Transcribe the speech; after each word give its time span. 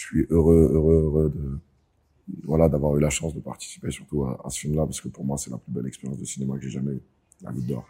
je 0.00 0.06
suis 0.06 0.26
heureux, 0.30 0.70
heureux, 0.72 1.02
heureux 1.04 1.32
de 1.34 1.58
voilà 2.44 2.68
d'avoir 2.68 2.96
eu 2.96 3.00
la 3.00 3.10
chance 3.10 3.34
de 3.34 3.40
participer 3.40 3.90
surtout 3.90 4.24
à, 4.24 4.48
ce 4.48 4.60
film-là 4.60 4.86
parce 4.86 5.00
que 5.00 5.08
pour 5.08 5.24
moi 5.24 5.36
c'est 5.36 5.50
la 5.50 5.58
plus 5.58 5.72
belle 5.72 5.86
expérience 5.86 6.18
de 6.18 6.24
cinéma 6.24 6.56
que 6.56 6.62
j'ai 6.62 6.70
jamais 6.70 6.92
eue, 6.92 7.02
la 7.42 7.52
Goutte 7.52 7.66
d'Or. 7.66 7.84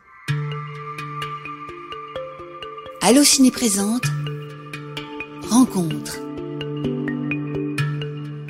Allo 3.02 3.22
Ciné 3.22 3.50
présente 3.50 4.02
Rencontre. 5.50 6.20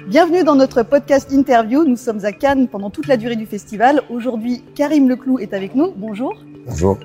Bienvenue 0.09 0.43
dans 0.43 0.57
notre 0.57 0.83
podcast 0.83 1.31
interview. 1.31 1.85
Nous 1.85 1.97
sommes 1.97 2.25
à 2.25 2.33
Cannes 2.33 2.67
pendant 2.67 2.89
toute 2.89 3.09
la 3.09 3.17
durée 3.17 3.37
du 3.37 3.47
festival. 3.47 4.03
Aujourd'hui, 4.11 4.65
Karim 4.75 5.09
Leclou 5.09 5.39
est 5.39 5.53
avec 5.53 5.75
nous. 5.75 5.93
Bonjour. 5.97 6.33
Bonjour. 6.67 6.99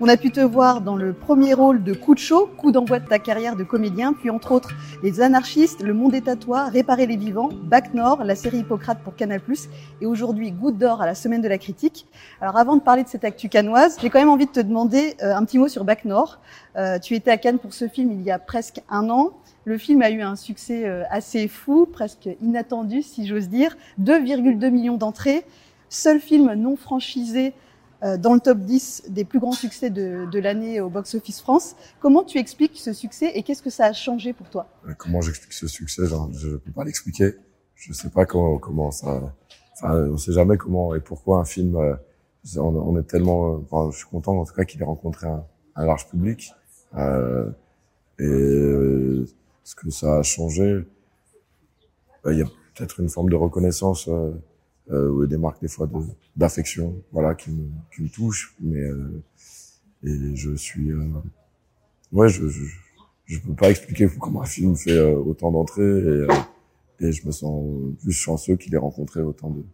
On 0.00 0.08
a 0.08 0.16
pu 0.16 0.32
te 0.32 0.40
voir 0.40 0.80
dans 0.80 0.96
le 0.96 1.12
premier 1.12 1.54
rôle 1.54 1.84
de 1.84 1.94
Coup 1.94 2.14
de 2.14 2.18
chaud, 2.18 2.50
coup 2.58 2.72
d'envoi 2.72 2.98
de 2.98 3.06
ta 3.06 3.20
carrière 3.20 3.54
de 3.54 3.62
comédien, 3.62 4.12
puis 4.12 4.28
entre 4.28 4.50
autres 4.50 4.70
Les 5.04 5.20
Anarchistes, 5.20 5.82
Le 5.84 5.94
Monde 5.94 6.12
des 6.12 6.20
Tatouages, 6.20 6.72
Réparer 6.72 7.06
les 7.06 7.16
Vivants, 7.16 7.50
Bac 7.52 7.94
Nord, 7.94 8.24
la 8.24 8.34
série 8.34 8.58
Hippocrate 8.58 8.98
pour 9.04 9.14
Canal+, 9.14 9.40
et 10.00 10.06
aujourd'hui 10.06 10.50
Goutte 10.50 10.78
d'Or 10.78 11.00
à 11.00 11.06
la 11.06 11.14
Semaine 11.14 11.42
de 11.42 11.48
la 11.48 11.58
Critique. 11.58 12.06
Alors 12.40 12.56
avant 12.56 12.74
de 12.74 12.80
parler 12.80 13.04
de 13.04 13.08
cette 13.08 13.22
actu 13.22 13.48
canoise, 13.48 13.96
j'ai 14.02 14.10
quand 14.10 14.18
même 14.18 14.28
envie 14.28 14.46
de 14.46 14.50
te 14.50 14.58
demander 14.58 15.14
euh, 15.22 15.32
un 15.32 15.44
petit 15.44 15.58
mot 15.58 15.68
sur 15.68 15.84
Bac 15.84 16.04
Nord. 16.04 16.40
Euh, 16.76 16.98
tu 16.98 17.14
étais 17.14 17.30
à 17.30 17.36
Cannes 17.36 17.60
pour 17.60 17.72
ce 17.72 17.86
film 17.86 18.10
il 18.10 18.22
y 18.22 18.32
a 18.32 18.40
presque 18.40 18.80
un 18.90 19.08
an. 19.10 19.30
Le 19.64 19.78
film 19.78 20.02
a 20.02 20.10
eu 20.10 20.22
un 20.22 20.34
succès 20.34 20.88
euh, 20.88 21.04
assez 21.08 21.46
fou, 21.46 21.86
presque 21.86 22.28
inattendu 22.42 23.00
si 23.02 23.28
j'ose 23.28 23.48
dire. 23.48 23.76
2,2 24.02 24.70
millions 24.70 24.96
d'entrées. 24.96 25.44
Seul 25.88 26.18
film 26.18 26.52
non 26.54 26.74
franchisé 26.74 27.52
dans 28.18 28.34
le 28.34 28.40
top 28.40 28.58
10 28.58 29.04
des 29.08 29.24
plus 29.24 29.40
grands 29.40 29.52
succès 29.52 29.90
de, 29.90 30.26
de 30.30 30.38
l'année 30.38 30.80
au 30.80 30.90
Box 30.90 31.14
Office 31.14 31.40
France. 31.40 31.74
Comment 32.00 32.22
tu 32.22 32.38
expliques 32.38 32.78
ce 32.78 32.92
succès 32.92 33.32
et 33.34 33.42
qu'est-ce 33.42 33.62
que 33.62 33.70
ça 33.70 33.86
a 33.86 33.92
changé 33.92 34.32
pour 34.32 34.48
toi? 34.50 34.68
Comment 34.98 35.20
j'explique 35.20 35.54
ce 35.54 35.66
succès? 35.66 36.02
Je 36.06 36.48
ne 36.48 36.56
peux 36.56 36.72
pas 36.72 36.84
l'expliquer. 36.84 37.34
Je 37.74 37.92
sais 37.92 38.10
pas 38.10 38.26
comment, 38.26 38.58
comment 38.58 38.90
ça... 38.90 39.22
Enfin, 39.74 39.94
on 39.94 40.12
ne 40.12 40.16
sait 40.16 40.32
jamais 40.32 40.56
comment 40.56 40.94
et 40.94 41.00
pourquoi 41.00 41.40
un 41.40 41.44
film... 41.44 41.76
On, 42.56 42.60
on 42.60 42.98
est 42.98 43.04
tellement... 43.04 43.54
Enfin, 43.54 43.90
je 43.90 43.96
suis 43.96 44.06
content 44.06 44.38
en 44.38 44.44
tout 44.44 44.54
cas 44.54 44.64
qu'il 44.64 44.80
ait 44.82 44.84
rencontré 44.84 45.26
un, 45.26 45.44
un 45.76 45.86
large 45.86 46.06
public. 46.08 46.52
Euh, 46.96 47.50
et 48.18 49.24
ce 49.64 49.74
que 49.74 49.90
ça 49.90 50.18
a 50.18 50.22
changé, 50.22 50.84
il 52.26 52.38
y 52.38 52.42
a 52.42 52.46
peut-être 52.74 53.00
une 53.00 53.08
forme 53.08 53.28
de 53.30 53.36
reconnaissance 53.36 54.08
euh, 54.08 54.30
euh, 54.90 55.10
ou 55.10 55.26
des 55.26 55.36
marques 55.38 55.60
des 55.60 55.68
fois 55.68 55.88
d'affection, 56.36 56.94
voilà, 57.12 57.34
qui 57.34 57.50
me, 57.50 57.68
qui 57.94 58.02
me 58.02 58.08
touchent. 58.08 58.54
Mais 58.60 58.80
euh, 58.80 59.22
et 60.02 60.36
je 60.36 60.54
suis, 60.54 60.90
euh, 60.90 61.08
ouais, 62.12 62.28
je, 62.28 62.48
je 62.48 62.64
je 63.26 63.38
peux 63.38 63.54
pas 63.54 63.70
expliquer 63.70 64.06
comment 64.20 64.42
un 64.42 64.46
film 64.46 64.76
fait 64.76 64.90
euh, 64.92 65.16
autant 65.16 65.50
d'entrées 65.50 65.82
et, 65.82 66.26
et 67.00 67.12
je 67.12 67.26
me 67.26 67.32
sens 67.32 67.64
plus 68.02 68.12
chanceux 68.12 68.56
qu'il 68.56 68.74
ait 68.74 68.78
rencontré 68.78 69.22
autant 69.22 69.48
de, 69.48 69.64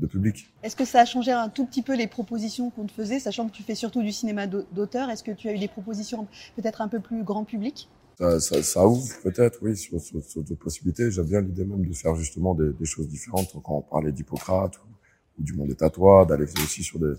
de 0.00 0.06
public. 0.06 0.52
Est-ce 0.64 0.74
que 0.74 0.84
ça 0.84 1.00
a 1.00 1.04
changé 1.04 1.30
un 1.30 1.48
tout 1.48 1.66
petit 1.66 1.82
peu 1.82 1.96
les 1.96 2.08
propositions 2.08 2.70
qu'on 2.70 2.86
te 2.86 2.92
faisait, 2.92 3.20
sachant 3.20 3.48
que 3.48 3.52
tu 3.52 3.62
fais 3.62 3.76
surtout 3.76 4.02
du 4.02 4.10
cinéma 4.10 4.48
d'auteur? 4.48 5.08
Est-ce 5.08 5.22
que 5.22 5.30
tu 5.30 5.48
as 5.48 5.54
eu 5.54 5.58
des 5.58 5.68
propositions 5.68 6.26
peut-être 6.56 6.80
un 6.80 6.88
peu 6.88 6.98
plus 6.98 7.22
grand 7.22 7.44
public? 7.44 7.88
Ça, 8.18 8.40
ça, 8.40 8.62
ça 8.62 8.86
ouvre 8.86 9.06
peut-être, 9.22 9.58
oui, 9.62 9.76
sur, 9.76 10.00
sur, 10.00 10.22
sur 10.24 10.42
d'autres 10.42 10.60
possibilités. 10.60 11.10
J'aime 11.10 11.26
bien 11.26 11.40
l'idée 11.40 11.64
même 11.64 11.86
de 11.86 11.94
faire 11.94 12.14
justement 12.16 12.54
des, 12.54 12.72
des 12.72 12.84
choses 12.84 13.08
différentes. 13.08 13.52
Quand 13.62 13.76
on 13.76 13.82
parlait 13.82 14.12
d'Hippocrate 14.12 14.76
ou, 14.78 15.42
du 15.42 15.52
monde 15.52 15.68
des 15.68 15.74
tatouages, 15.74 16.26
d'aller 16.26 16.44
aussi 16.44 16.82
sur 16.82 16.98
des, 16.98 17.12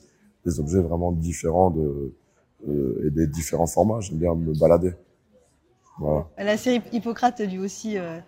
des, 0.44 0.59
objets 0.59 0.80
vraiment 0.80 1.12
différents 1.12 1.70
de, 1.70 2.14
euh, 2.68 3.06
et 3.06 3.12
des 3.12 3.28
différents 3.28 3.68
formats. 3.68 4.00
J'aime 4.02 4.18
bien 4.18 4.34
me 4.34 4.58
balader. 4.58 4.94
Voilà. 6.00 6.28
La 6.38 6.58
série 6.58 6.81
Hippocrate 6.92 7.42
dû 7.44 7.59
aussi 7.59 7.98
euh, 7.98 8.20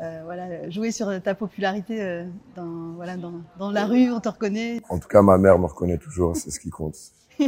euh, 0.00 0.20
voilà, 0.24 0.70
jouer 0.70 0.92
sur 0.92 1.20
ta 1.22 1.34
popularité 1.34 2.00
euh, 2.00 2.24
dans, 2.54 2.92
voilà, 2.94 3.16
dans, 3.16 3.42
dans 3.58 3.72
la 3.72 3.84
rue, 3.84 4.12
on 4.12 4.20
te 4.20 4.28
reconnaît. 4.28 4.80
En 4.88 4.98
tout 5.00 5.08
cas, 5.08 5.22
ma 5.22 5.38
mère 5.38 5.58
me 5.58 5.66
reconnaît 5.66 5.98
toujours, 5.98 6.36
c'est 6.36 6.50
ce 6.50 6.60
qui 6.60 6.70
compte. 6.70 6.96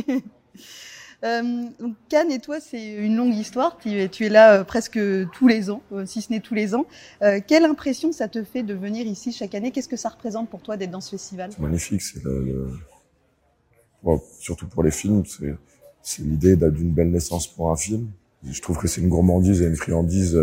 Euh, 1.23 1.65
donc 1.79 1.97
Cannes 2.09 2.31
et 2.31 2.39
toi, 2.39 2.61
c'est 2.61 2.93
une 2.93 3.17
longue 3.17 3.35
histoire. 3.35 3.77
Tu 3.79 3.91
es, 3.91 4.29
là 4.29 4.61
euh, 4.61 4.65
presque 4.65 4.99
tous 5.33 5.49
les 5.49 5.71
ans, 5.71 5.83
euh, 5.93 6.07
si 6.07 6.23
ce 6.23 6.33
n'est 6.33 6.41
tous 6.41 6.55
les 6.55 6.75
ans. 6.75 6.87
Quelle 7.47 7.65
impression 7.65 8.13
ça 8.13 8.29
te 8.29 8.43
fait 8.43 8.63
de 8.63 8.75
venir 8.75 9.07
ici 9.07 9.33
chaque 9.33 9.55
année? 9.55 9.71
Qu'est-ce 9.71 9.89
que 9.89 9.97
ça 9.97 10.09
représente 10.09 10.49
pour 10.49 10.61
toi 10.63 10.77
d'être 10.77 10.91
dans 10.91 11.01
ce 11.01 11.11
festival? 11.11 11.51
Magnifique. 11.59 12.03
C'est 12.03 12.23
le, 12.25 12.45
le... 14.05 14.19
Surtout 14.39 14.67
pour 14.67 14.83
les 14.83 14.91
films, 14.91 15.25
c'est, 16.03 16.23
l'idée 16.23 16.57
d'une 16.57 16.93
belle 16.93 17.11
naissance 17.11 17.47
pour 17.47 17.71
un 17.71 17.77
film. 17.77 18.09
Je 18.43 18.61
trouve 18.63 18.79
que 18.79 18.89
c'est 18.89 19.03
une 19.03 19.11
gourmandise 19.11 19.61
et 19.61 19.67
une 19.67 19.77
friandise 19.77 20.39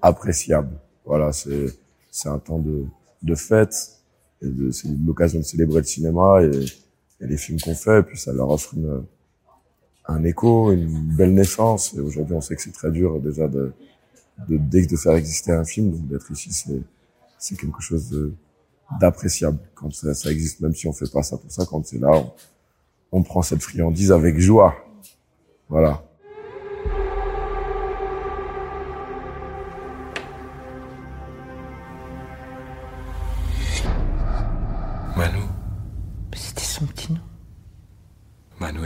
appréciable. 0.00 0.70
Voilà, 1.04 1.32
c'est 1.32 1.66
c'est 2.10 2.28
un 2.28 2.38
temps 2.38 2.58
de 2.58 2.84
de 3.22 3.34
fête 3.34 3.74
et 4.40 4.46
c'est 4.72 4.88
l'occasion 5.06 5.40
de 5.40 5.44
célébrer 5.44 5.80
le 5.80 5.86
cinéma 5.86 6.42
et, 6.42 6.50
et 7.20 7.26
les 7.26 7.36
films 7.36 7.60
qu'on 7.60 7.74
fait. 7.74 8.00
Et 8.00 8.02
puis 8.02 8.18
ça 8.18 8.32
leur 8.32 8.48
offre 8.48 8.72
une 8.74 9.04
un 10.06 10.24
écho, 10.24 10.72
une 10.72 11.16
belle 11.16 11.34
naissance. 11.34 11.94
Et 11.94 12.00
aujourd'hui, 12.00 12.34
on 12.34 12.40
sait 12.40 12.56
que 12.56 12.62
c'est 12.62 12.72
très 12.72 12.90
dur 12.90 13.20
déjà 13.20 13.48
de, 13.48 13.72
de, 14.48 14.58
de 14.58 14.96
faire 14.96 15.14
exister 15.14 15.52
un 15.52 15.64
film. 15.64 15.92
Donc 15.92 16.08
d'être 16.08 16.30
ici, 16.30 16.52
c'est, 17.38 17.56
quelque 17.56 17.80
chose 17.80 18.32
d'appréciable. 19.00 19.58
Quand 19.74 19.92
ça, 19.92 20.14
ça, 20.14 20.30
existe, 20.30 20.60
même 20.60 20.74
si 20.74 20.86
on 20.86 20.92
fait 20.92 21.10
pas 21.10 21.22
ça 21.22 21.36
pour 21.36 21.50
ça, 21.50 21.64
quand 21.66 21.84
c'est 21.86 21.98
là, 21.98 22.10
on, 22.12 22.32
on 23.12 23.22
prend 23.22 23.42
cette 23.42 23.62
friandise 23.62 24.12
avec 24.12 24.38
joie. 24.38 24.74
Voilà. 25.68 26.02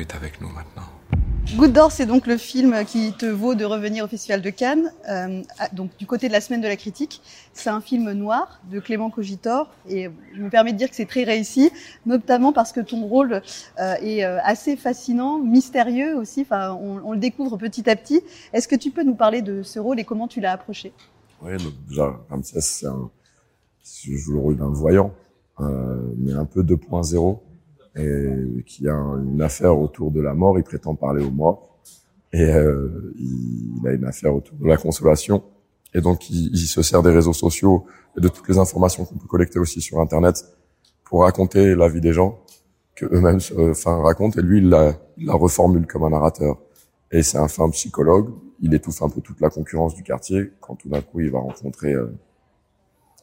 Est 0.07 0.15
avec 0.15 0.41
nous 0.41 0.49
maintenant. 0.49 0.83
Goutte 1.57 1.73
d'or, 1.73 1.93
c'est 1.93 2.07
donc 2.07 2.27
le 2.27 2.37
film 2.39 2.85
qui 2.85 3.13
te 3.13 3.25
vaut 3.25 3.55
de 3.55 3.65
revenir 3.65 4.05
au 4.05 4.09
Festival 4.09 4.43
de 4.43 4.51
Cannes, 4.51 4.93
euh, 5.09 5.43
donc 5.73 5.97
du 5.97 6.05
côté 6.05 6.27
de 6.27 6.33
la 6.33 6.41
semaine 6.41 6.61
de 6.61 6.67
la 6.67 6.77
critique. 6.77 7.23
C'est 7.53 7.71
un 7.71 7.81
film 7.81 8.11
noir 8.13 8.61
de 8.71 8.81
Clément 8.81 9.11
Cogitor 9.11 9.71
et 9.89 10.11
je 10.35 10.41
me 10.41 10.51
permets 10.51 10.73
de 10.73 10.79
dire 10.79 10.91
que 10.91 10.97
c'est 10.97 11.07
très 11.07 11.23
réussi, 11.23 11.71
notamment 12.05 12.53
parce 12.53 12.73
que 12.73 12.81
ton 12.81 13.07
rôle 13.07 13.43
euh, 13.79 13.95
est 14.01 14.25
euh, 14.25 14.39
assez 14.43 14.77
fascinant, 14.77 15.39
mystérieux 15.39 16.17
aussi. 16.17 16.43
Enfin, 16.43 16.73
on, 16.73 17.01
on, 17.05 17.13
le 17.13 17.19
découvre 17.19 17.57
petit 17.57 17.89
à 17.89 17.95
petit. 17.95 18.23
Est-ce 18.53 18.67
que 18.67 18.77
tu 18.77 18.91
peux 18.91 19.05
nous 19.05 19.15
parler 19.15 19.41
de 19.41 19.63
ce 19.63 19.79
rôle 19.79 20.01
et 20.01 20.05
comment 20.05 20.27
tu 20.27 20.41
l'as 20.41 20.53
approché? 20.53 20.93
Oui, 21.43 21.57
donc 21.59 21.75
déjà 21.89 22.19
Ramsès, 22.29 22.61
c'est 22.61 22.87
un, 22.87 23.09
je 23.85 24.17
joue 24.17 24.33
le 24.33 24.41
rôle 24.41 24.57
d'un 24.57 24.71
voyant, 24.71 25.13
euh, 25.61 26.13
mais 26.19 26.33
un 26.33 26.45
peu 26.45 26.65
2.0 26.65 27.39
et 27.97 28.63
qui 28.67 28.89
a 28.89 28.95
une 28.95 29.41
affaire 29.43 29.79
autour 29.79 30.11
de 30.11 30.21
la 30.21 30.35
mort. 30.35 30.59
Il 30.59 30.65
prétend 30.65 30.95
parler 30.95 31.25
aux 31.25 31.31
morts 31.31 31.79
et 32.33 32.45
euh, 32.45 33.15
il, 33.19 33.87
a 33.87 33.93
une 33.93 34.05
affaire 34.05 34.35
autour 34.35 34.57
de 34.59 34.67
la 34.67 34.77
consolation. 34.77 35.43
Et 35.95 36.01
donc, 36.01 36.29
il, 36.29 36.59
se 36.59 36.83
sert 36.83 37.03
des 37.03 37.11
réseaux 37.11 37.33
sociaux 37.33 37.87
et 38.17 38.21
de 38.21 38.29
toutes 38.29 38.49
les 38.49 38.59
informations 38.59 39.05
qu'on 39.05 39.17
peut 39.17 39.29
collecter 39.29 39.59
aussi 39.59 39.81
sur 39.81 40.01
Internet 40.01 40.45
pour 41.05 41.23
raconter 41.23 41.75
la 41.75 41.89
vie 41.89 42.01
des 42.01 42.13
gens 42.13 42.39
que 42.95 43.07
eux-mêmes 43.07 43.41
enfin 43.71 44.03
racontent. 44.03 44.39
Et 44.39 44.43
lui, 44.43 44.59
il 44.59 44.69
la, 44.69 44.95
il 45.17 45.27
la 45.27 45.35
reformule 45.35 45.87
comme 45.87 46.05
un 46.05 46.11
narrateur. 46.11 46.59
Et 47.11 47.23
c'est 47.23 47.39
un 47.39 47.49
fin 47.49 47.71
psychologue. 47.71 48.31
Il 48.61 48.75
étouffe 48.75 49.01
un 49.03 49.09
peu 49.09 49.21
toute 49.21 49.41
la 49.41 49.49
concurrence 49.49 49.95
du 49.95 50.03
quartier 50.03 50.53
quand 50.61 50.75
tout 50.75 50.89
d'un 50.89 51.01
coup 51.01 51.21
il 51.21 51.31
va 51.31 51.39
rencontrer 51.39 51.93
euh, 51.93 52.13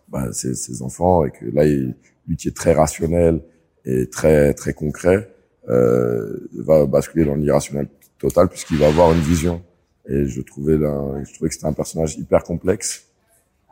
bah, 0.07 0.31
ses, 0.31 0.55
ses, 0.55 0.81
enfants 0.81 1.25
et 1.25 1.31
que 1.31 1.45
là, 1.45 1.65
il, 1.65 1.95
lui 2.27 2.37
qui 2.37 2.47
est 2.47 2.55
très 2.55 2.73
rationnel, 2.73 3.41
et 3.85 4.09
très 4.09 4.53
très 4.53 4.73
concret 4.73 5.29
euh, 5.69 6.47
va 6.53 6.85
basculer 6.85 7.25
dans 7.25 7.35
l'irrationnel 7.35 7.87
total 8.19 8.49
puisqu'il 8.49 8.77
va 8.77 8.87
avoir 8.87 9.11
une 9.11 9.21
vision. 9.21 9.61
Et 10.07 10.25
je 10.25 10.41
trouvais 10.41 10.77
là 10.77 11.23
je 11.23 11.33
trouvais 11.33 11.49
que 11.49 11.55
c'était 11.55 11.67
un 11.67 11.73
personnage 11.73 12.17
hyper 12.17 12.43
complexe 12.43 13.07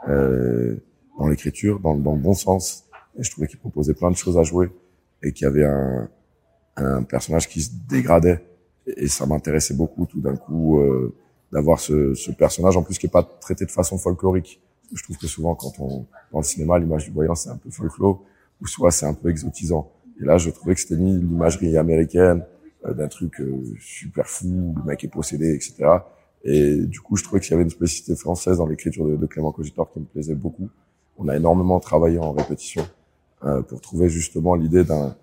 euh, 0.08 0.76
dans 1.20 1.28
l'écriture 1.28 1.80
dans, 1.80 1.96
dans, 1.96 2.14
le 2.14 2.22
bon 2.22 2.34
sens. 2.34 2.86
Et 3.18 3.24
je 3.24 3.32
trouvais 3.32 3.48
qu'il 3.48 3.60
proposait 3.60 3.94
plein 3.94 4.12
de 4.12 4.16
choses 4.16 4.38
à 4.38 4.44
jouer 4.44 4.70
et 5.22 5.34
qu'il 5.34 5.46
y 5.46 5.48
avait 5.48 5.66
un, 5.66 6.10
un 6.78 7.04
personnage 7.04 7.48
qui 7.50 7.62
se 7.62 7.72
dégradait. 7.90 8.44
Et, 8.88 9.08
ça 9.08 9.26
m'intéressait 9.26 9.74
beaucoup 9.74 10.06
tout 10.06 10.22
d'un 10.22 10.36
coup 10.36 10.80
euh, 10.80 11.14
d'avoir 11.52 11.80
ce, 11.80 12.14
ce 12.14 12.32
personnage 12.32 12.78
en 12.78 12.84
plus 12.84 12.98
qui 12.98 13.06
est 13.08 13.10
pas 13.10 13.24
traité 13.24 13.66
de 13.66 13.72
façon 13.72 13.98
folklorique. 13.98 14.62
Je 14.94 15.04
trouve 15.04 15.18
que 15.18 15.28
souvent 15.28 15.56
quand 15.56 15.74
on 15.80 16.06
dans 16.32 16.40
le 16.40 16.44
cinéma 16.44 16.80
l'image 16.80 17.06
du 17.06 17.12
voyant 17.12 17.36
c'est 17.36 17.50
un 17.50 17.58
peu 17.58 17.70
folklore 17.70 18.24
ou 18.62 18.68
soit 18.68 18.92
c'est 18.92 19.06
un 19.06 19.14
peu 19.14 19.30
exotisant 19.30 19.92
et 20.22 20.26
là, 20.26 20.38
je 20.38 20.50
trouvais 20.50 20.76
que 20.76 20.82
c'était 20.82 20.98
mis 20.98 21.18
l'imagerie 21.18 21.78
américaine 21.78 22.46
euh, 22.86 22.94
d'un 22.94 23.08
truc 23.08 23.42
euh, 23.42 23.64
super 23.80 24.28
fou, 24.28 24.76
le 24.78 24.84
mec 24.84 25.04
est 25.04 25.08
possédé, 25.08 25.54
etc. 25.54 25.90
Et 26.44 26.78
du 26.78 27.00
coup, 27.00 27.16
je 27.16 27.24
trouvais 27.24 27.40
qu'il 27.40 27.52
y 27.52 27.54
avait 27.56 27.64
une 27.64 27.70
spécificité 27.70 28.16
française 28.16 28.58
dans 28.58 28.68
l'écriture 28.68 29.06
de, 29.06 29.26
Clément 29.26 29.52
Cogitor 29.52 29.90
qui 29.92 30.00
me 30.00 30.06
plaisait 30.06 30.36
beaucoup. 30.36 30.70
On 31.18 31.28
a 31.28 31.36
énormément 31.36 31.80
travaillé 31.80 32.20
en 32.20 32.32
répétition 32.32 32.84
euh, 33.44 33.62
pour 33.62 33.82
trouver 33.82 34.10
justement 34.10 34.56
l'idée 34.56 34.84
d'un 34.84 35.16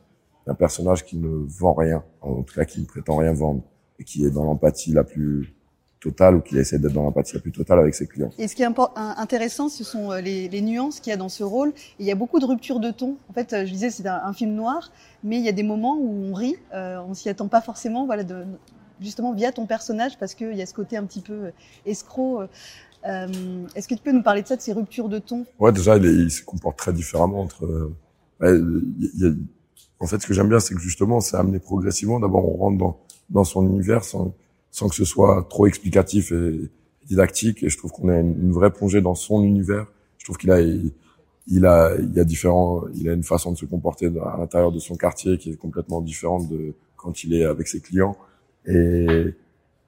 personnage 0.58 1.04
qui 1.04 1.16
ne 1.16 1.28
vend 1.28 1.74
rien, 1.74 2.04
en 2.20 2.42
tout 2.42 2.54
cas 2.54 2.64
qui 2.64 2.80
ne 2.80 2.86
prétend 2.86 3.16
rien 3.16 3.32
vendre, 3.32 3.62
et 3.98 4.04
qui 4.04 4.24
est 4.24 4.30
dans 4.30 4.44
l'empathie 4.44 4.92
la 4.92 5.04
plus 5.04 5.54
totale 6.00 6.36
ou 6.36 6.40
qu'il 6.40 6.58
essaie 6.58 6.78
d'être 6.78 6.92
dans 6.92 7.02
l'empathie 7.02 7.34
la 7.34 7.40
plus 7.40 7.52
totale 7.52 7.78
avec 7.78 7.94
ses 7.94 8.06
clients. 8.06 8.30
Et 8.38 8.48
ce 8.48 8.54
qui 8.54 8.62
est 8.62 8.68
intéressant, 8.96 9.68
ce 9.68 9.84
sont 9.84 10.12
euh, 10.12 10.20
les, 10.20 10.48
les 10.48 10.60
nuances 10.60 11.00
qu'il 11.00 11.10
y 11.10 11.14
a 11.14 11.16
dans 11.16 11.28
ce 11.28 11.44
rôle. 11.44 11.72
il 11.98 12.06
y 12.06 12.10
a 12.10 12.14
beaucoup 12.14 12.38
de 12.38 12.44
ruptures 12.44 12.80
de 12.80 12.90
ton. 12.90 13.16
En 13.28 13.32
fait, 13.32 13.66
je 13.66 13.70
disais, 13.70 13.90
c'est 13.90 14.06
un, 14.06 14.20
un, 14.24 14.32
film 14.32 14.54
noir, 14.54 14.92
mais 15.24 15.36
il 15.38 15.44
y 15.44 15.48
a 15.48 15.52
des 15.52 15.62
moments 15.62 15.98
où 15.98 16.24
on 16.24 16.34
rit, 16.34 16.56
euh, 16.74 17.00
on 17.08 17.14
s'y 17.14 17.28
attend 17.28 17.48
pas 17.48 17.60
forcément, 17.60 18.06
voilà, 18.06 18.24
de, 18.24 18.44
justement 19.00 19.32
via 19.32 19.52
ton 19.52 19.66
personnage, 19.66 20.18
parce 20.18 20.34
qu'il 20.34 20.54
y 20.54 20.62
a 20.62 20.66
ce 20.66 20.74
côté 20.74 20.96
un 20.96 21.04
petit 21.04 21.22
peu 21.22 21.32
euh, 21.46 21.50
escroc. 21.86 22.42
Euh, 23.06 23.66
Est-ce 23.74 23.88
que 23.88 23.94
tu 23.94 24.02
peux 24.02 24.12
nous 24.12 24.22
parler 24.22 24.42
de 24.42 24.48
ça, 24.48 24.56
de 24.56 24.60
ces 24.60 24.72
ruptures 24.72 25.08
de 25.08 25.18
ton? 25.18 25.46
Ouais, 25.58 25.72
déjà, 25.72 25.96
il, 25.96 26.04
il, 26.04 26.30
se 26.30 26.42
comporte 26.42 26.76
très 26.78 26.92
différemment 26.92 27.40
entre. 27.40 27.64
Euh, 27.64 28.84
il 28.98 29.26
a, 29.26 29.30
en 30.00 30.06
fait, 30.06 30.20
ce 30.20 30.26
que 30.26 30.34
j'aime 30.34 30.48
bien, 30.48 30.60
c'est 30.60 30.74
que 30.74 30.80
justement, 30.80 31.20
c'est 31.20 31.36
amené 31.36 31.58
progressivement. 31.58 32.20
D'abord, 32.20 32.48
on 32.48 32.56
rentre 32.56 32.78
dans, 32.78 33.00
dans 33.30 33.44
son 33.44 33.66
univers 33.66 34.04
sans, 34.04 34.34
sans 34.70 34.88
que 34.88 34.94
ce 34.94 35.05
soit 35.05 35.47
trop 35.49 35.67
explicatif 35.67 36.32
et 36.32 36.70
didactique. 37.06 37.62
Et 37.62 37.69
je 37.69 37.79
trouve 37.79 37.93
qu'on 37.93 38.09
a 38.09 38.19
une, 38.19 38.53
vraie 38.53 38.70
plongée 38.70 39.00
dans 39.00 39.15
son 39.15 39.43
univers. 39.43 39.87
Je 40.19 40.25
trouve 40.25 40.37
qu'il 40.37 40.50
a, 40.50 40.61
il, 40.61 41.67
a, 41.67 41.94
il 41.99 42.19
a 42.19 42.25
différents, 42.25 42.85
il 42.94 43.09
a 43.09 43.12
une 43.12 43.23
façon 43.23 43.53
de 43.53 43.56
se 43.56 43.67
comporter 43.67 44.06
à 44.06 44.37
l'intérieur 44.38 44.73
de 44.73 44.79
son 44.79 44.97
quartier 44.97 45.38
qui 45.38 45.50
est 45.50 45.56
complètement 45.56 46.00
différente 46.00 46.49
de 46.49 46.75
quand 46.97 47.25
il 47.25 47.35
est 47.35 47.44
avec 47.44 47.69
ses 47.69 47.81
clients. 47.81 48.17
Et, 48.67 49.35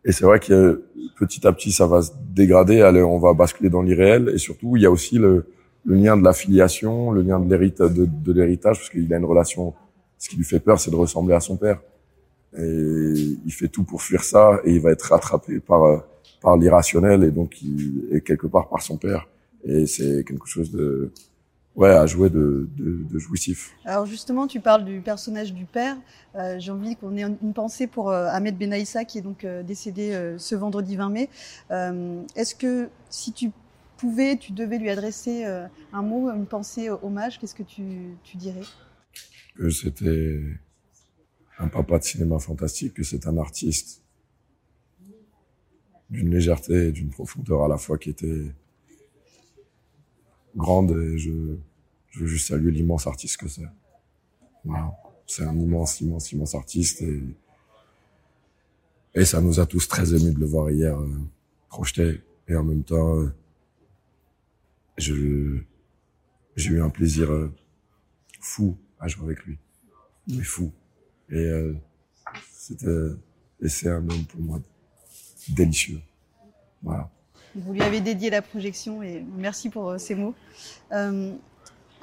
c'est 0.06 0.24
vrai 0.24 0.40
que 0.40 0.84
petit 1.18 1.46
à 1.46 1.52
petit, 1.52 1.72
ça 1.72 1.86
va 1.86 2.00
se 2.00 2.12
dégrader. 2.32 2.80
Allez, 2.80 3.02
on 3.02 3.18
va 3.18 3.34
basculer 3.34 3.68
dans 3.68 3.82
l'irréel. 3.82 4.30
Et 4.34 4.38
surtout, 4.38 4.76
il 4.76 4.82
y 4.82 4.86
a 4.86 4.90
aussi 4.90 5.18
le, 5.18 5.46
lien 5.84 6.16
de 6.16 6.24
l'affiliation, 6.24 7.10
le 7.10 7.20
lien 7.22 7.38
de 7.38 8.32
l'héritage, 8.32 8.78
parce 8.78 8.88
qu'il 8.88 9.12
a 9.12 9.18
une 9.18 9.24
relation 9.24 9.74
ce 10.20 10.28
qui 10.28 10.36
lui 10.36 10.44
fait 10.44 10.60
peur, 10.60 10.78
c'est 10.78 10.90
de 10.90 10.96
ressembler 10.96 11.34
à 11.34 11.40
son 11.40 11.56
père. 11.56 11.80
Et 12.58 13.38
il 13.44 13.52
fait 13.52 13.68
tout 13.68 13.84
pour 13.84 14.02
fuir 14.02 14.24
ça, 14.24 14.60
et 14.64 14.72
il 14.72 14.80
va 14.80 14.90
être 14.90 15.02
rattrapé 15.10 15.60
par 15.60 15.84
euh, 15.84 15.98
par 16.40 16.56
l'irrationnel, 16.56 17.22
et 17.22 17.30
donc 17.30 17.62
il 17.62 18.08
est 18.12 18.22
quelque 18.22 18.46
part 18.46 18.68
par 18.68 18.82
son 18.82 18.96
père. 18.96 19.28
Et 19.64 19.86
c'est 19.86 20.24
quelque 20.24 20.46
chose 20.46 20.70
de 20.70 21.12
ouais 21.76 21.90
à 21.90 22.06
jouer 22.06 22.30
de, 22.30 22.68
de, 22.76 23.04
de, 23.10 23.18
jouissif. 23.18 23.72
Alors 23.84 24.06
justement, 24.06 24.46
tu 24.46 24.60
parles 24.60 24.84
du 24.84 25.00
personnage 25.00 25.52
du 25.52 25.66
père. 25.66 25.96
Euh, 26.34 26.58
J'ai 26.58 26.72
envie 26.72 26.96
qu'on 26.96 27.16
ait 27.16 27.22
une 27.22 27.52
pensée 27.54 27.86
pour 27.86 28.10
euh, 28.10 28.26
Ahmed 28.28 28.56
Benaïssa 28.56 29.04
qui 29.04 29.18
est 29.18 29.22
donc 29.22 29.44
euh, 29.44 29.62
décédé 29.62 30.34
ce 30.38 30.54
vendredi 30.54 30.96
20 30.96 31.10
mai. 31.10 31.28
Est-ce 32.36 32.54
que 32.54 32.88
si 33.10 33.32
tu 33.32 33.50
pouvais, 33.96 34.36
tu 34.36 34.52
devais 34.52 34.78
lui 34.78 34.90
adresser 34.90 35.44
un 35.44 36.02
mot, 36.02 36.30
une 36.30 36.46
pensée, 36.46 36.88
hommage, 36.90 37.38
qu'est-ce 37.38 37.54
que 37.54 37.62
tu, 37.62 38.16
tu 38.24 38.36
dirais? 38.38 38.62
Que 39.56 39.68
c'était 39.68 40.40
un 41.60 41.68
papa 41.68 41.98
de 41.98 42.04
cinéma 42.04 42.38
fantastique, 42.38 42.94
que 42.94 43.02
c'est 43.02 43.26
un 43.26 43.36
artiste 43.36 44.02
d'une 46.08 46.30
légèreté 46.30 46.88
et 46.88 46.92
d'une 46.92 47.10
profondeur 47.10 47.62
à 47.62 47.68
la 47.68 47.76
fois 47.76 47.98
qui 47.98 48.10
était 48.10 48.52
grande 50.56 50.90
et 50.92 51.18
je, 51.18 51.56
je 52.08 52.20
veux 52.20 52.26
juste 52.26 52.48
saluer 52.48 52.72
l'immense 52.72 53.06
artiste 53.06 53.36
que 53.36 53.48
c'est. 53.48 53.68
Voilà. 54.64 54.92
C'est 55.26 55.44
un 55.44 55.56
immense, 55.56 56.00
immense, 56.00 56.32
immense 56.32 56.54
artiste 56.54 57.02
et, 57.02 57.22
et 59.14 59.24
ça 59.24 59.40
nous 59.40 59.60
a 59.60 59.66
tous 59.66 59.86
très 59.86 60.14
émus 60.14 60.34
de 60.34 60.40
le 60.40 60.46
voir 60.46 60.70
hier 60.70 60.98
euh, 60.98 61.08
projeté 61.68 62.22
et 62.48 62.56
en 62.56 62.64
même 62.64 62.82
temps 62.82 63.16
euh, 63.16 63.32
je 64.96 65.60
j'ai 66.56 66.70
eu 66.70 66.82
un 66.82 66.90
plaisir 66.90 67.30
euh, 67.30 67.52
fou 68.40 68.76
à 68.98 69.06
jouer 69.08 69.26
avec 69.26 69.44
lui. 69.44 69.58
Est 70.30 70.42
fou. 70.42 70.72
Et 71.30 71.36
euh, 71.36 71.74
c'était 72.52 72.86
et 73.62 73.68
c'est 73.68 73.88
un 73.88 73.98
homme 73.98 74.24
pour 74.28 74.40
moi 74.40 74.60
délicieux. 75.48 76.00
Voilà. 76.82 77.08
Vous 77.54 77.72
lui 77.72 77.82
avez 77.82 78.00
dédié 78.00 78.30
la 78.30 78.42
projection 78.42 79.02
et 79.02 79.24
merci 79.36 79.70
pour 79.70 79.90
euh, 79.90 79.98
ces 79.98 80.14
mots. 80.14 80.34
Euh, 80.92 81.32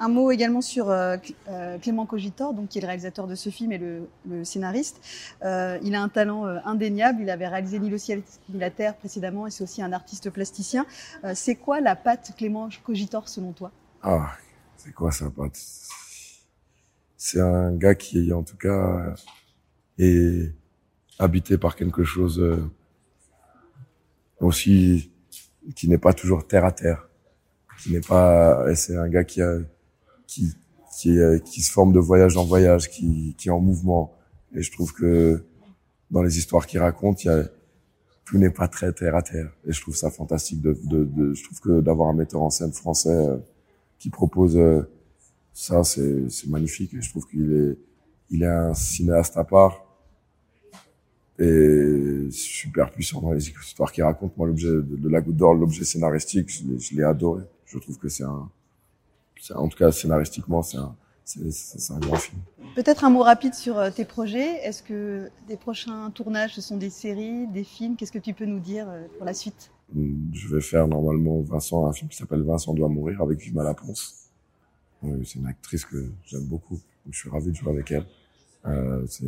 un 0.00 0.08
mot 0.08 0.30
également 0.30 0.60
sur 0.60 0.90
euh, 0.90 1.16
euh, 1.48 1.78
Clément 1.78 2.06
Cogitor, 2.06 2.54
donc 2.54 2.68
qui 2.68 2.78
est 2.78 2.80
le 2.80 2.86
réalisateur 2.86 3.26
de 3.26 3.34
ce 3.34 3.50
film 3.50 3.72
et 3.72 3.78
le, 3.78 4.08
le 4.28 4.44
scénariste. 4.44 5.00
Euh, 5.42 5.78
il 5.82 5.94
a 5.94 6.02
un 6.02 6.08
talent 6.08 6.44
indéniable. 6.64 7.22
Il 7.22 7.30
avait 7.30 7.48
réalisé 7.48 7.78
L'île 7.78 7.94
au 7.94 7.98
ciel 7.98 8.20
et 8.54 8.58
la 8.58 8.70
terre 8.70 8.96
précédemment 8.96 9.46
et 9.46 9.50
c'est 9.50 9.64
aussi 9.64 9.82
un 9.82 9.92
artiste 9.92 10.30
plasticien. 10.30 10.86
c'est 11.34 11.56
quoi 11.56 11.80
la 11.80 11.96
patte 11.96 12.32
Clément 12.36 12.68
Cogitor 12.84 13.28
selon 13.28 13.52
toi? 13.52 13.72
Ah, 14.02 14.30
c'est 14.76 14.92
quoi 14.92 15.10
sa 15.10 15.30
patte? 15.30 15.58
C'est 17.18 17.40
un 17.40 17.72
gars 17.74 17.96
qui, 17.96 18.32
en 18.32 18.44
tout 18.44 18.56
cas, 18.56 19.14
est 19.98 20.54
habité 21.18 21.58
par 21.58 21.74
quelque 21.74 22.04
chose 22.04 22.38
euh, 22.38 22.62
aussi 24.40 25.10
qui 25.74 25.88
n'est 25.88 25.98
pas 25.98 26.12
toujours 26.12 26.46
terre 26.46 26.64
à 26.64 26.72
terre, 26.72 27.08
qui 27.82 27.92
n'est 27.92 28.00
pas. 28.00 28.74
C'est 28.76 28.96
un 28.96 29.08
gars 29.08 29.24
qui 29.24 29.42
a, 29.42 29.58
qui 30.28 30.54
qui, 30.96 31.18
qui 31.44 31.62
se 31.62 31.70
forme 31.70 31.92
de 31.92 31.98
voyage 31.98 32.36
en 32.36 32.44
voyage, 32.44 32.88
qui 32.88 33.34
qui 33.36 33.48
est 33.48 33.52
en 33.52 33.60
mouvement. 33.60 34.14
Et 34.54 34.62
je 34.62 34.70
trouve 34.70 34.92
que 34.92 35.44
dans 36.10 36.22
les 36.22 36.38
histoires 36.38 36.66
qu'il 36.66 36.80
raconte, 36.80 37.24
il 37.24 37.26
y 37.26 37.30
a 37.30 37.44
tout 38.24 38.38
n'est 38.38 38.50
pas 38.50 38.68
très 38.68 38.92
terre 38.92 39.16
à 39.16 39.22
terre. 39.22 39.50
Et 39.66 39.72
je 39.72 39.80
trouve 39.80 39.96
ça 39.96 40.10
fantastique. 40.10 40.60
De, 40.60 40.78
de, 40.84 41.04
de 41.04 41.34
je 41.34 41.42
trouve 41.44 41.60
que 41.60 41.80
d'avoir 41.80 42.10
un 42.10 42.14
metteur 42.14 42.42
en 42.42 42.50
scène 42.50 42.72
français 42.72 43.10
euh, 43.10 43.38
qui 43.98 44.10
propose 44.10 44.56
euh, 44.56 44.88
ça, 45.58 45.82
c'est 45.82 46.46
magnifique. 46.46 46.92
Je 47.00 47.10
trouve 47.10 47.26
qu'il 47.26 47.52
est, 47.52 47.78
il 48.30 48.44
est 48.44 48.46
un 48.46 48.74
cinéaste 48.74 49.36
à 49.36 49.42
part 49.42 49.84
et 51.36 52.28
super 52.30 52.92
puissant 52.92 53.20
dans 53.20 53.32
les 53.32 53.48
histoires 53.48 53.90
qu'il 53.90 54.04
raconte. 54.04 54.36
Moi, 54.36 54.46
l'objet 54.46 54.68
de, 54.68 55.08
La 55.08 55.20
Goutte 55.20 55.36
d'Or, 55.36 55.54
l'objet 55.54 55.84
scénaristique, 55.84 56.48
je 56.48 56.94
l'ai 56.94 57.02
adoré. 57.02 57.42
Je 57.66 57.76
trouve 57.78 57.98
que 57.98 58.08
c'est 58.08 58.22
un, 58.22 58.48
en 59.56 59.66
tout 59.68 59.76
cas 59.76 59.90
scénaristiquement, 59.90 60.62
c'est 60.62 60.78
un, 60.78 60.94
c'est 61.24 61.92
un 61.92 61.98
grand 61.98 62.16
film. 62.16 62.40
Peut-être 62.76 63.02
un 63.04 63.10
mot 63.10 63.22
rapide 63.22 63.54
sur 63.54 63.78
euh, 63.78 63.90
tes 63.90 64.04
projets. 64.04 64.64
Est-ce 64.64 64.84
que 64.84 65.28
des 65.48 65.56
prochains 65.56 66.12
tournages, 66.12 66.54
ce 66.54 66.60
sont 66.60 66.76
des 66.76 66.90
séries, 66.90 67.48
des 67.48 67.64
films? 67.64 67.96
Qu'est-ce 67.96 68.12
que 68.12 68.20
tu 68.20 68.32
peux 68.32 68.46
nous 68.46 68.60
dire 68.60 68.88
euh, 68.88 69.06
pour 69.16 69.26
la 69.26 69.34
suite? 69.34 69.72
Je 69.96 70.54
vais 70.54 70.60
faire 70.60 70.86
normalement 70.86 71.40
Vincent, 71.40 71.84
un 71.84 71.92
film 71.92 72.08
qui 72.08 72.16
s'appelle 72.16 72.42
Vincent 72.42 72.74
doit 72.74 72.88
mourir 72.88 73.20
avec 73.22 73.40
Vima 73.40 73.64
Laponce 73.64 74.27
c'est 75.02 75.36
une 75.36 75.46
actrice 75.46 75.84
que 75.84 76.04
j'aime 76.26 76.44
beaucoup. 76.44 76.78
Je 77.10 77.18
suis 77.18 77.30
ravi 77.30 77.50
de 77.50 77.56
jouer 77.56 77.72
avec 77.72 77.90
elle. 77.90 78.04
Euh, 78.66 79.04
c'est 79.06 79.26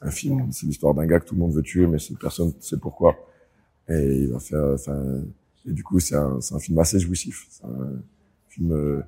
un 0.00 0.10
film, 0.10 0.52
c'est 0.52 0.66
l'histoire 0.66 0.94
d'un 0.94 1.06
gars 1.06 1.20
que 1.20 1.26
tout 1.26 1.34
le 1.34 1.40
monde 1.40 1.52
veut 1.52 1.62
tuer, 1.62 1.86
mais 1.86 1.98
personne 2.20 2.48
ne 2.48 2.62
sait 2.62 2.76
pourquoi. 2.76 3.16
Et 3.88 4.22
il 4.22 4.32
va 4.32 4.40
faire, 4.40 4.64
enfin, 4.74 5.22
et 5.68 5.72
du 5.72 5.82
coup, 5.82 6.00
c'est 6.00 6.16
un, 6.16 6.38
un, 6.52 6.58
film 6.58 6.78
assez 6.78 6.98
jouissif. 6.98 7.46
C'est 7.50 7.64
un 7.64 8.02
film 8.48 8.72
euh, 8.72 9.02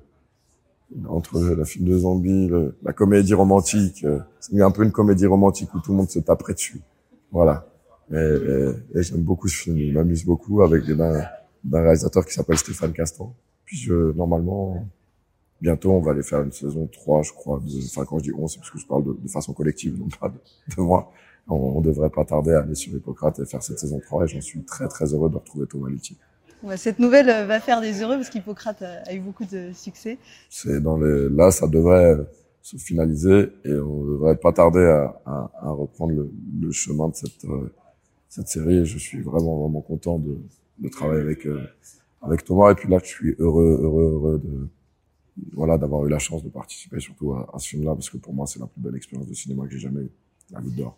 entre 1.07 1.39
la 1.39 1.65
film 1.65 1.85
de 1.87 1.97
zombies, 1.97 2.49
la 2.83 2.93
comédie 2.93 3.33
romantique. 3.33 4.03
Euh, 4.03 4.19
c'est 4.39 4.59
un 4.61 4.71
peu 4.71 4.83
une 4.83 4.91
comédie 4.91 5.25
romantique 5.25 5.73
où 5.73 5.79
tout 5.79 5.91
le 5.91 5.97
monde 5.97 6.09
se 6.09 6.19
taperait 6.19 6.53
dessus. 6.53 6.81
Voilà. 7.31 7.67
Et, 8.11 8.15
et, 8.15 8.97
et 8.97 9.03
j'aime 9.03 9.21
beaucoup 9.21 9.47
ce 9.47 9.63
film. 9.63 9.77
Il 9.77 9.93
m'amuse 9.93 10.25
beaucoup 10.25 10.61
avec 10.61 10.85
d'un 10.85 11.81
réalisateur 11.81 12.25
qui 12.25 12.33
s'appelle 12.33 12.57
Stéphane 12.57 12.91
Castan. 12.91 13.33
Puis 13.65 13.77
je, 13.77 14.11
normalement, 14.13 14.87
bientôt, 15.61 15.91
on 15.91 16.01
va 16.01 16.11
aller 16.11 16.23
faire 16.23 16.41
une 16.41 16.51
saison 16.51 16.87
3, 16.91 17.23
je 17.23 17.31
crois. 17.33 17.59
De, 17.59 17.85
enfin, 17.85 18.05
quand 18.05 18.19
je 18.19 18.23
dis 18.23 18.33
on, 18.33 18.47
c'est 18.47 18.59
parce 18.59 18.71
que 18.71 18.79
je 18.79 18.87
parle 18.87 19.03
de, 19.03 19.13
de 19.13 19.29
façon 19.29 19.53
collective, 19.53 19.97
non 19.97 20.07
pas 20.19 20.29
de, 20.29 20.35
de 20.75 20.81
moi. 20.81 21.11
On, 21.47 21.55
on, 21.55 21.81
devrait 21.81 22.09
pas 22.09 22.25
tarder 22.25 22.53
à 22.53 22.59
aller 22.59 22.75
sur 22.75 22.93
Hippocrate 22.93 23.39
et 23.39 23.45
faire 23.45 23.63
cette 23.63 23.79
saison 23.79 23.99
3 23.99 24.25
et 24.25 24.27
j'en 24.27 24.41
suis 24.41 24.63
très 24.63 24.87
très 24.87 25.13
heureux 25.13 25.29
de 25.29 25.35
retrouver 25.35 25.65
Thomas 25.65 25.89
Litti. 25.89 26.15
Ouais, 26.61 26.77
cette 26.77 26.99
nouvelle 26.99 27.29
euh, 27.29 27.45
va 27.45 27.59
faire 27.59 27.81
des 27.81 28.01
heureux 28.01 28.17
parce 28.17 28.29
qu'Hippocrate 28.29 28.81
a, 28.81 29.01
a, 29.07 29.13
eu 29.13 29.19
beaucoup 29.19 29.45
de 29.45 29.71
succès. 29.73 30.17
C'est 30.49 30.81
dans 30.81 30.97
les, 30.97 31.29
là, 31.29 31.51
ça 31.51 31.67
devrait 31.67 32.17
se 32.61 32.77
finaliser 32.77 33.51
et 33.63 33.73
on 33.73 34.03
devrait 34.05 34.35
pas 34.35 34.51
tarder 34.51 34.83
à, 34.83 35.21
à, 35.25 35.51
à 35.61 35.69
reprendre 35.71 36.13
le, 36.13 36.31
le, 36.61 36.71
chemin 36.71 37.07
de 37.07 37.15
cette, 37.15 37.45
euh, 37.45 37.73
cette 38.27 38.49
série. 38.49 38.85
Je 38.85 38.97
suis 38.97 39.21
vraiment 39.21 39.61
vraiment 39.61 39.81
content 39.81 40.19
de, 40.19 40.37
de 40.79 40.89
travailler 40.89 41.21
avec, 41.21 41.47
euh, 41.47 41.61
avec 42.21 42.43
Thomas 42.43 42.71
et 42.71 42.75
puis 42.75 42.89
là, 42.89 42.99
je 43.01 43.07
suis 43.07 43.35
heureux, 43.39 43.79
heureux, 43.81 44.11
heureux 44.13 44.41
de, 44.43 44.67
voilà, 45.53 45.77
d'avoir 45.77 46.05
eu 46.05 46.09
la 46.09 46.19
chance 46.19 46.43
de 46.43 46.49
participer 46.49 46.99
surtout 46.99 47.33
à, 47.33 47.57
ce 47.57 47.69
film-là, 47.69 47.93
parce 47.93 48.09
que 48.09 48.17
pour 48.17 48.33
moi, 48.33 48.47
c'est 48.47 48.59
la 48.59 48.67
plus 48.67 48.81
belle 48.81 48.95
expérience 48.95 49.27
de 49.27 49.33
cinéma 49.33 49.65
que 49.65 49.71
j'ai 49.71 49.79
jamais 49.79 50.01
eue, 50.01 50.11
la 50.51 50.61
Goutte 50.61 50.75
d'Or. 50.75 50.97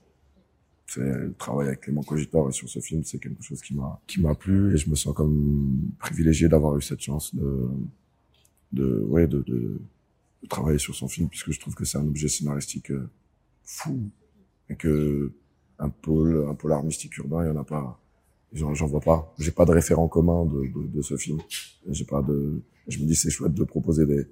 C'est 0.87 0.99
le 0.99 1.33
travail 1.37 1.67
avec 1.67 1.81
Clément 1.81 2.03
Cogitor 2.03 2.49
et 2.49 2.51
sur 2.51 2.67
ce 2.67 2.79
film, 2.79 3.03
c'est 3.03 3.19
quelque 3.19 3.41
chose 3.41 3.61
qui 3.61 3.73
m'a 3.73 4.01
qui 4.07 4.19
m'a 4.19 4.35
plu 4.35 4.73
et 4.73 4.77
je 4.77 4.89
me 4.89 4.95
sens 4.95 5.13
comme 5.15 5.89
privilégié 5.99 6.49
d'avoir 6.49 6.75
eu 6.77 6.81
cette 6.81 6.99
chance 6.99 7.33
de 7.33 7.69
de 8.73 8.99
ouais 9.07 9.25
de, 9.25 9.41
de, 9.43 9.79
de 10.43 10.47
travailler 10.49 10.79
sur 10.79 10.93
son 10.93 11.07
film 11.07 11.29
puisque 11.29 11.51
je 11.51 11.61
trouve 11.61 11.75
que 11.75 11.85
c'est 11.85 11.97
un 11.97 12.05
objet 12.05 12.27
scénaristique 12.27 12.91
euh, 12.91 13.09
fou 13.63 14.09
et 14.67 14.75
que 14.75 15.31
un 15.79 15.87
pôle 15.87 16.45
un 16.49 16.55
polar 16.55 16.83
mystique 16.83 17.17
urbain, 17.19 17.45
il 17.45 17.47
y 17.47 17.51
en 17.51 17.61
a 17.61 17.63
pas 17.63 18.00
j'en 18.53 18.85
vois 18.85 19.01
pas. 19.01 19.33
J'ai 19.39 19.51
pas 19.51 19.65
de 19.65 19.71
référent 19.71 20.07
commun 20.07 20.45
de, 20.45 20.61
de, 20.61 20.87
de 20.87 21.01
ce 21.01 21.17
film. 21.17 21.39
J'ai 21.89 22.05
pas 22.05 22.21
de. 22.21 22.61
Je 22.87 22.99
me 22.99 23.05
dis 23.05 23.15
c'est 23.15 23.29
chouette 23.29 23.53
de 23.53 23.63
proposer 23.63 24.05
des, 24.05 24.27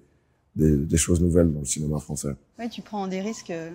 des, 0.55 0.77
des 0.77 0.97
choses 0.97 1.21
nouvelles 1.21 1.51
dans 1.51 1.59
le 1.59 1.65
cinéma 1.65 1.99
français. 1.99 2.35
Ouais, 2.57 2.69
tu 2.69 2.81
prends 2.81 3.07
des 3.07 3.21
risques 3.21 3.51
euh, 3.51 3.71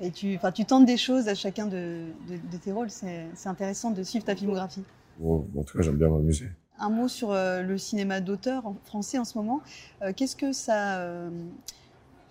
et 0.00 0.10
tu, 0.10 0.36
enfin, 0.36 0.52
tu 0.52 0.64
tentes 0.64 0.86
des 0.86 0.96
choses 0.96 1.28
à 1.28 1.34
chacun 1.34 1.66
de, 1.66 2.06
de, 2.28 2.56
tes 2.62 2.72
rôles. 2.72 2.90
C'est 2.90 3.46
intéressant 3.46 3.90
de 3.90 4.02
suivre 4.02 4.24
ta 4.24 4.36
filmographie. 4.36 4.84
Bon, 5.18 5.46
en 5.56 5.62
tout 5.62 5.76
cas, 5.76 5.82
j'aime 5.82 5.96
bien 5.96 6.08
m'amuser. 6.08 6.48
Un 6.78 6.90
mot 6.90 7.08
sur 7.08 7.30
euh, 7.30 7.62
le 7.62 7.78
cinéma 7.78 8.20
d'auteur 8.20 8.74
français 8.84 9.18
en 9.18 9.24
ce 9.24 9.36
moment. 9.38 9.60
Euh, 10.02 10.12
qu'est-ce 10.14 10.36
que 10.36 10.52
ça, 10.52 11.00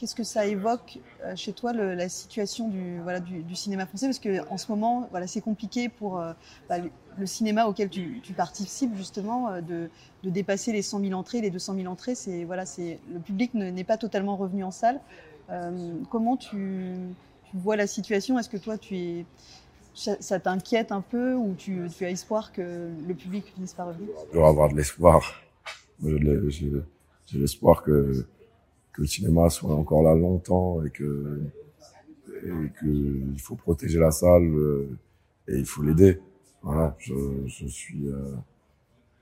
qu'est-ce 0.02 0.16
que 0.16 0.24
ça 0.24 0.48
évoque 0.48 0.98
euh, 1.24 1.36
chez 1.36 1.54
toi 1.54 1.74
la 1.74 2.10
situation 2.10 2.68
du, 2.68 3.56
cinéma 3.56 3.86
français? 3.86 4.08
Parce 4.08 4.18
que 4.18 4.50
en 4.50 4.58
ce 4.58 4.72
moment, 4.72 5.08
c'est 5.28 5.42
compliqué 5.42 5.90
pour 5.90 6.20
euh, 6.20 6.34
bah, 6.68 6.78
le, 7.20 7.26
cinéma 7.28 7.68
auquel 7.68 7.88
tu, 7.88 8.20
participes 8.36 8.96
justement 8.96 9.50
euh, 9.50 9.62
de, 9.62 9.90
dépasser 10.24 10.72
les 10.72 10.82
100 10.82 11.02
000 11.02 11.14
entrées, 11.14 11.42
les 11.42 11.52
200 11.52 11.76
000 11.76 11.88
entrées. 11.88 12.16
Le 12.26 13.20
public 13.20 13.54
ne- 13.54 13.70
n'est 13.70 13.84
pas 13.84 13.98
totalement 13.98 14.36
revenu 14.36 14.64
en 14.64 14.72
salle. 14.72 15.00
Comment 16.10 16.38
tu, 16.38 16.96
vois 17.54 17.76
la 17.76 17.86
situation? 17.86 18.40
Est-ce 18.40 18.50
que 18.50 18.58
toi, 18.58 18.78
ça, 19.94 20.40
t'inquiète 20.40 20.92
un 20.92 21.02
peu 21.02 21.36
ou 21.36 21.54
tu, 21.56 21.84
as 22.02 22.10
espoir 22.10 22.54
que 22.54 22.90
le 23.08 23.14
public 23.14 23.46
finisse 23.54 23.74
par 23.74 23.88
revenir? 23.90 24.10
Je 24.30 24.38
dois 24.38 24.48
avoir 24.48 24.70
de 24.70 24.78
l'espoir. 24.78 25.44
J'ai 26.04 27.38
l'espoir 27.38 27.84
que, 27.84 28.26
que 28.94 29.02
le 29.02 29.08
cinéma 29.08 29.50
soit 29.50 29.74
encore 29.74 30.04
là 30.04 30.16
longtemps 30.16 30.84
et 30.84 30.90
que, 30.90 31.42
et 32.44 32.70
que 32.80 32.86
il 33.34 33.40
faut 33.40 33.56
protéger 33.56 34.00
la 34.00 34.12
salle 34.12 34.44
euh, 34.44 34.90
et 35.48 35.58
il 35.58 35.66
faut 35.66 35.84
l'aider. 35.84 36.20
Voilà, 36.64 36.96
je, 37.00 37.14
je 37.48 37.66
suis, 37.68 38.08
euh, 38.08 38.32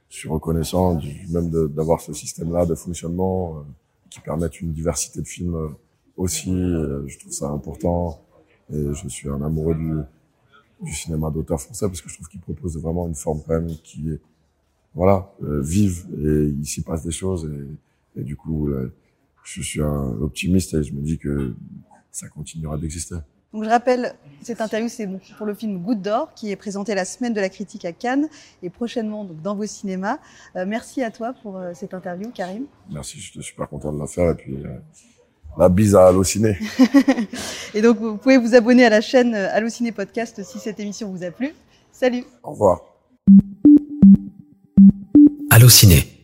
je 0.10 0.18
suis 0.18 0.30
reconnaissant 0.30 0.96
du, 0.96 1.28
même 1.30 1.50
d'avoir 1.50 2.02
ce 2.02 2.14
système-là 2.14 2.66
de 2.66 2.76
fonctionnement 2.76 3.58
euh, 3.58 3.62
qui 4.10 4.20
permette 4.22 4.60
une 4.62 4.74
diversité 4.74 5.22
de 5.22 5.28
films 5.28 5.76
aussi. 6.18 6.52
euh, 6.52 7.08
je 7.08 7.20
trouve 7.20 7.32
ça 7.32 7.50
important 7.50 8.20
et 8.74 8.84
je 8.94 9.08
suis 9.08 9.30
un 9.30 9.42
amoureux 9.42 9.76
du, 9.76 9.94
du 10.82 10.94
cinéma 10.94 11.30
d'auteur 11.32 11.60
français 11.62 11.88
parce 11.88 12.02
que 12.02 12.10
je 12.10 12.16
trouve 12.16 12.28
qu'il 12.28 12.42
propose 12.42 12.78
vraiment 12.78 13.08
une 13.08 13.16
forme 13.16 13.42
quand 13.46 13.54
même 13.54 13.70
qui 13.84 14.10
est 14.12 14.20
voilà 14.96 15.32
euh, 15.44 15.62
vive 15.62 16.06
et 16.18 16.46
il 16.60 16.66
s'y 16.66 16.82
passe 16.82 17.04
des 17.04 17.12
choses 17.12 17.46
et, 18.16 18.20
et 18.20 18.24
du 18.24 18.36
coup 18.36 18.70
je 19.50 19.62
suis 19.62 19.82
un 19.82 20.18
optimiste 20.22 20.74
et 20.74 20.84
je 20.84 20.94
me 20.94 21.02
dis 21.02 21.18
que 21.18 21.56
ça 22.12 22.28
continuera 22.28 22.78
d'exister. 22.78 23.16
Donc 23.52 23.64
je 23.64 23.70
rappelle, 23.70 24.14
cette 24.44 24.62
interview 24.62 24.90
c'est 24.90 25.08
pour 25.38 25.48
le 25.48 25.56
film 25.56 25.80
Goutte 25.80 26.04
d'or 26.04 26.34
qui 26.36 26.52
est 26.52 26.56
présenté 26.56 26.94
la 26.94 27.04
semaine 27.04 27.34
de 27.34 27.42
la 27.42 27.50
critique 27.50 27.84
à 27.84 27.92
Cannes 27.92 28.30
et 28.62 28.70
prochainement 28.70 29.26
donc, 29.26 29.42
dans 29.42 29.56
vos 29.56 29.66
cinémas. 29.66 30.20
Euh, 30.56 30.66
merci 30.68 31.02
à 31.02 31.10
toi 31.10 31.34
pour 31.42 31.58
euh, 31.58 31.72
cette 31.74 31.96
interview, 31.96 32.30
Karim. 32.30 32.66
Merci, 32.92 33.20
je 33.20 33.32
suis 33.32 33.44
super 33.44 33.68
content 33.68 33.92
de 33.92 34.00
la 34.00 34.06
faire 34.06 34.32
et 34.32 34.36
puis 34.36 34.54
euh, 34.54 34.78
la 35.58 35.68
bise 35.68 35.96
à 35.96 36.08
Allociné. 36.08 36.58
Et 37.74 37.82
donc 37.82 37.98
vous 37.98 38.18
pouvez 38.18 38.38
vous 38.38 38.56
abonner 38.56 38.86
à 38.86 38.90
la 38.90 39.02
chaîne 39.02 39.34
euh, 39.34 39.48
Allociné 39.52 39.92
Podcast 39.92 40.44
si 40.44 40.60
cette 40.60 40.80
émission 40.80 41.12
vous 41.12 41.24
a 41.24 41.32
plu. 41.32 41.54
Salut 41.92 42.24
Au 42.44 42.52
revoir. 42.52 42.82
Allociné. 45.50 46.19